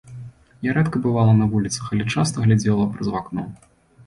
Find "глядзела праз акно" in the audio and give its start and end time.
2.47-3.47